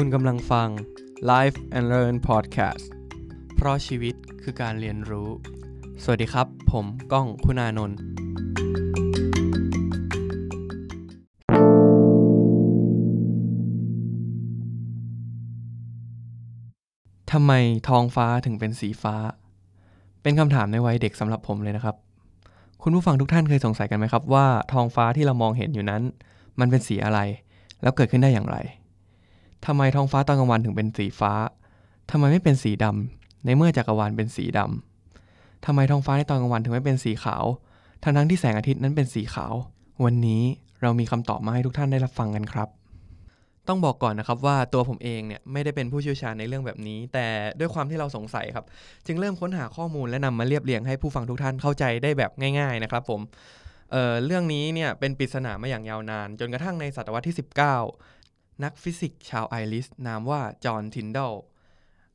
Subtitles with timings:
[0.00, 0.68] คุณกำลังฟัง
[1.30, 2.84] Life and Learn Podcast
[3.54, 5.28] เพราะชีวิตคือการเรียนรู้
[6.02, 7.98] สวัสดีครับ ผมก้องคุณานนท์
[17.32, 17.52] ทำไม
[17.88, 19.16] ท้องฟ้าถึงเป็นสีฟ้า
[20.22, 21.96] เป็นคำถามในวัยเด็กสำหรับผมเลยนะครับ
[22.82, 26.02] คุณผู้ฟังทุกท่านเคยสงสัยกันไหมครับว่าท้องฟ้าที่เรามองเห็นอยู่นั้น
[26.60, 27.20] มันเป็นสีอะไร
[27.82, 28.58] แล้วเกิดขึ้นได้อย่างไร
[29.64, 31.32] ทำไมท้องฟ้าตอนกลางวันถึงเป็นสีฟ้า
[32.10, 37.44] ทำไมไม่เป็นสีดำในเมื่อจักรวาลเป็นสีดำทำไมท้องฟ้าในตอนกลางวันถึงไม่เป็นสีขาว
[38.02, 39.54] ทั้งทั้งที่แสงอาทิตย์นั้นเป็นสีขาว
[40.04, 40.42] วันนี้
[40.82, 42.68] เรามีคำตอบมาให้ทุกท่านได้รับฟังกันครับ
[43.68, 47.26] ต้องบอกก่อนนะครับว่าตัวผมเองเนี่ยไม่ได้เป็นผู้เชี่ยวชาญในเรื่องแบบนี้ แต่
[47.58, 48.64] ด้วยความที่เราสงสัยครับ
[49.06, 53.20] จึงเริ่มค้นหาข้อมูลและนำมาเรียบเรียงให้ผู้ฟังทุกท่านเข้าใจได้แบบง่าย ๆนะครับผม
[53.92, 58.15] เเรื่องนี้เนี่ยเป็นปริศนามาอย่างยาวนาน จนกระทั่งในศตวรรษที่ 19
[58.64, 61.32] นักฟิสิกส์ชาวไอริสนามว่าจอห์นทินเดล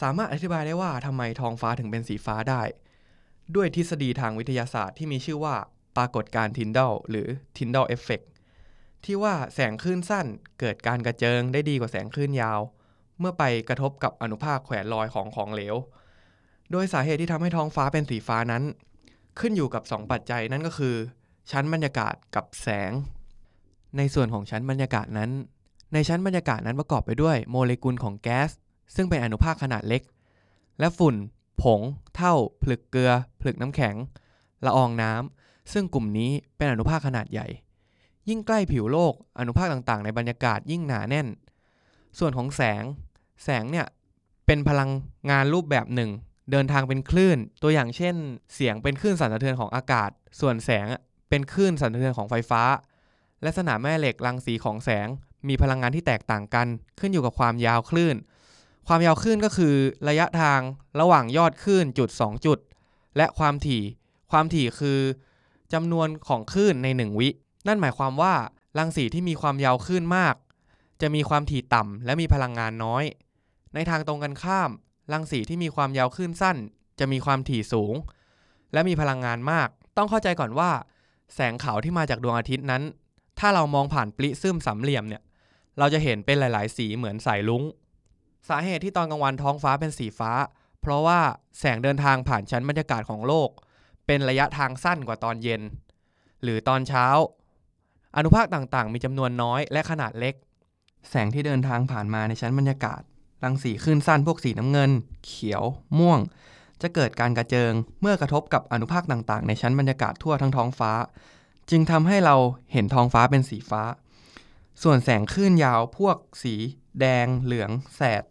[0.00, 2.62] สามารถอธิบายได้ว่าทำไมท้องฟ้าถึงเป็นสีฟ้าได้
[3.54, 5.56] ด้วยทฤษฎีทางวิทยาศาสตร์ที่มีชื่อว่า
[5.96, 8.26] ปรากฏการณ์ทินเดลหรือ Tyndall Effect
[9.04, 10.26] ที่ว่าแสงคลื่นสั้น
[10.60, 12.60] เกิดการกระเจิงได้ดีกว่าแสงคลื่นยาว
[13.18, 15.76] เมื่อไปกระทบกับอนุภาคแขวนลอยของของเหลว
[16.70, 18.62] โดยสาเหตุที่ทำให้ท้องฟ้าเป็นสีฟ้านั้น
[19.38, 20.94] ขึ้นอยู่กับ 2 ปัจจัยนั่นก็คือ
[21.50, 22.92] ชั้นบรรยากาศกับแสง
[23.96, 25.30] ในส่วนของชั้นบรรยากาศนั้น
[25.94, 28.50] ในชั้นบรรยากาศนั้นประกอบไปด้วยโมเลกุลของแก๊ส
[28.94, 30.02] ซึ่งเป็นอนุภาคขนาดเล็ก
[30.78, 31.14] และฝุ่น
[31.62, 31.80] ผง
[32.16, 33.94] เท่าผลึกเกลือ ผลึกน้ำแข็ง
[34.64, 37.46] ละอองน้ำ ซึ่งกลุ่มนี้เป็นอนุภาคขนาดใหญ่
[38.28, 41.26] ยิ่งใกล้ผิวโลก อนุภาคต่างๆ ในบรรยากาศยิ่งหนาแน่น
[42.18, 42.82] ส่วนของแสง
[43.44, 43.86] แสงเนี่ย
[44.46, 44.90] เป็นพลัง
[45.30, 46.10] งานรูปแบบหนึ่ง
[46.50, 48.14] เดินทางเป็นคลื่น ตัวอย่างเช่น
[48.54, 50.86] เสียงเป็นคลื่นสั่นสะเทือนของอากาศ ส่วนแสง
[51.28, 52.62] เป็นคลื่นสั่นสะเทือนของไฟฟ้า
[53.42, 55.08] และสนามแม่เหล็กรังสีของแสง
[55.48, 56.66] มีพลังงานที่แตกต่างกัน
[57.00, 58.16] ขึ้นอยู่กับความยาวคลื่น
[58.88, 59.74] ความยาวคลื่นก็คือ
[60.08, 60.60] ระยะทาง
[61.00, 62.58] ระหว่างยอดคลื่นจุด 2 จุด
[63.16, 63.82] และความถี่
[64.30, 65.00] ความถี่คือ
[65.72, 67.28] จำนวนของคลื่นใน 1 วิ
[67.66, 68.34] นั่นหมายความว่า
[68.78, 70.34] รังสีที่มีความยาวคลื่นมาก
[71.00, 73.04] จะมีความถี่ต่ำและมีพลังงานน้อย
[73.74, 74.70] ในทางตรงกันข้าม
[75.12, 76.56] รังสีที่มีความยาวคลื่นสั้น
[76.98, 77.94] จะมีความถี่สูง
[78.72, 80.70] และมีพลังงานมาก ต้องเข้าใจก่อนว่า
[81.34, 82.82] แสงขาวที่มาจากดวงอาทิตย์นั้น
[83.38, 85.22] ถ้าเรามองผ่านปริซึมสามเหลี่ยมเนี่ย
[85.78, 87.62] เราจะเห็นเป็นหลาย ๆ สีเหมือนสายลุ้ง
[88.48, 90.32] สาเหตุที่ตอนกลางวันท้องฟ้าเป็นสีฟ้า
[90.80, 91.20] เพราะว่า
[91.58, 93.50] แสงเดินทางผ่านชั้นบรรยากาศของโลก
[94.06, 95.62] เป็นระยะทางสั้นกว่าตอนเย็น
[96.42, 97.06] หรือตอนเช้า
[98.16, 100.34] อนุภาคต่างๆ มีจำนวนน้อยและขนาดเล็ก
[101.10, 103.00] แสงที่เดินทางผ่านมาในชั้นบรรยากาศ
[103.44, 104.90] รังสีคลื่นสั้นพวกสีน้ำเงิน
[105.26, 105.64] เขียว
[105.98, 106.20] ม่วง
[106.82, 110.92] จะเกิดการกระเจิงเมื่อกระทบกับอนุภาคต่างๆ ในชั้นบรรยากาศทั่วทั้งท้องฟ้า
[111.70, 112.36] จึงทำให้เรา
[112.72, 113.82] เห็นท้องฟ้าเป็นสีฟ้า
[114.82, 116.54] ส่วนแสงคลื่นยาวพวกสี
[117.00, 118.22] แดง เหลือง แสด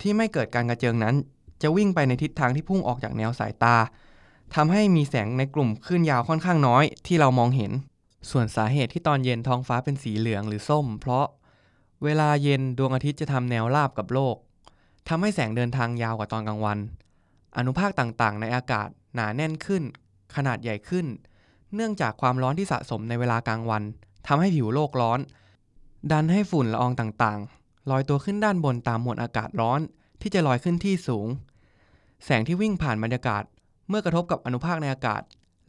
[0.00, 1.14] ที่ไม่เกิดการกระเจิงนั้น
[1.62, 3.76] จะวิ่งไปในทิศทางที่พุ่งออกจากแนวสายตา
[4.54, 7.72] ทำให้มีแสงในกลุ่มคลื่นยาวค่อนข้างน้อยที่เรามองเห็น
[8.30, 11.26] ส่วนสาเหตุที่ตอนเย็นท้องฟ้าเป็นสีเหลืองหรือส้ม เพราะ
[12.04, 14.36] เวลาเย็นดวงอาทิตย์จะทำแนวราบกับโลก
[15.08, 16.78] ทำให้แสงเดินทางยาวกว่าตอนกลางวัน
[17.56, 19.82] อนุภาคต่างๆ ในอากาศหนาแน่นขึ้น
[20.34, 21.06] ขนาดใหญ่ขึ้น
[21.74, 23.82] เนื่องจากความร้อนที่สะสมในเวลากลางวัน
[24.26, 25.18] ทำให้ผิวโลกร้อน
[26.10, 29.80] ดันให้ฝุ่นละอองต่างๆ ลอยตัวขึ้นด้านบนตามมวลอากาศร้อน
[30.20, 31.28] ที่จะลอยขึ้นที่สูง
[32.24, 33.42] แสงที่วิ่งผ่านบรรยากาศ
[33.88, 35.22] เมื่อกระทบกับอนุภาคในอากาศ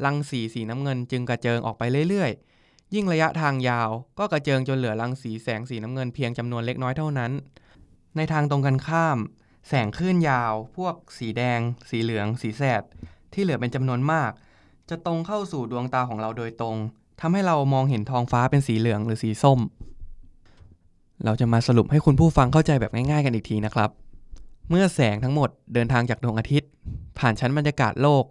[0.05, 3.89] รังสีสีน้ำเงินจึงกระเจิงออกไปเรื่อยๆ ยิ่งระยะทางยาว
[4.19, 7.31] ก็กระเจิงจนเหลือรังสีแสงสีน้ำเงินเพียงจำนวนเล็กน้อยเท่านั้น
[8.15, 9.17] ในทางตรงกันข้าม
[9.67, 12.83] แสงคลื่นยาว พวก สีแดง สีเหลือง สีแสด
[13.33, 14.31] ที่เหลือเป็นจำนวนมาก
[14.89, 16.77] จะตรงเข้าสู่ดวงตาของเราโดยตรง
[17.21, 19.59] ทำให้เรามองเห็นท้องฟ้าเป็นสีเหลืองหรือสีส้ม
[21.25, 23.89] เราจะมาสรุปให้คุณผู้ฟังเข้าใจแบบง่ายๆกันอีกทีนะครับ
[24.69, 26.69] เมื่อแสงทั้งหมดเดินทางจากดวงอาทิตย์
[27.19, 28.23] ผ่านชั้นบรรยากาศโลก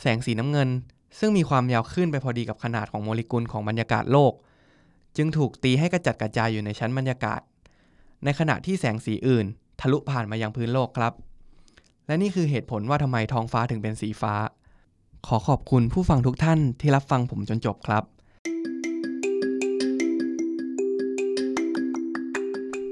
[0.00, 0.68] แสงสีน้ำเงิน
[1.18, 4.32] ซึ่งมีความยาวขึ้นไปพอดีกับขนาดของโมเลกุลของบรรยากาศโลก
[5.16, 7.40] จึงถูกตีให้กระจัดกระจายอยู่ในชั้นบรรยากาศ
[8.24, 9.46] ในขณะที่แสงสีอื่น
[9.80, 11.12] ทะลุผ่านมายังพื้นโลกครับ
[12.06, 14.34] และนี่คือเหตุผลว่าทำไมท้องฟ้าถึงเป็นสีฟ้า
[15.26, 18.04] ขอขอบคุณผู้ฟังทุกท่านที่รับฟังผมจนจบครับ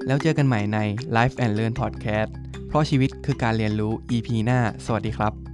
[0.07, 0.79] แล้วเจอกันใหม่ใน
[1.17, 2.31] Life and Learn Podcast
[2.67, 5.54] เพราะชีวิตคือการเรียนรู้ EP หน้า สวัสดีครับ